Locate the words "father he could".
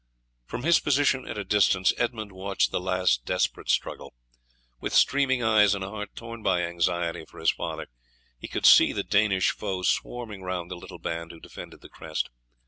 7.51-8.65